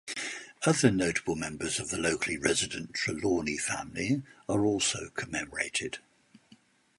[0.65, 5.99] Other notable members of the locally resident Trelawny family are also commemorated.